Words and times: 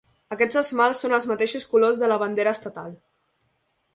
Aquests 0.35 0.57
esmalts 0.61 1.01
són 1.05 1.13
els 1.17 1.27
mateixos 1.33 1.67
colors 1.75 2.01
de 2.03 2.09
la 2.11 2.19
bandera 2.25 2.55
estatal. 2.59 2.91